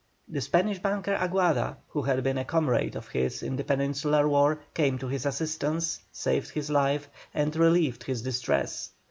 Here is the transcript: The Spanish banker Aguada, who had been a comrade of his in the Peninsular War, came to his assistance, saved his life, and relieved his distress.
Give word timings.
The 0.27 0.41
Spanish 0.41 0.79
banker 0.79 1.13
Aguada, 1.15 1.77
who 1.89 2.01
had 2.01 2.23
been 2.23 2.39
a 2.39 2.43
comrade 2.43 2.95
of 2.95 3.09
his 3.09 3.43
in 3.43 3.55
the 3.55 3.63
Peninsular 3.63 4.27
War, 4.27 4.59
came 4.73 4.97
to 4.97 5.07
his 5.07 5.27
assistance, 5.27 5.99
saved 6.11 6.49
his 6.49 6.71
life, 6.71 7.07
and 7.35 7.55
relieved 7.55 8.05
his 8.05 8.23
distress. 8.23 8.89